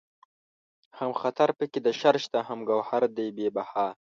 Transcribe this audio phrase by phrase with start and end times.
[0.97, 3.87] هم خطر پکې د شر شته هم گوهر دئ بې بها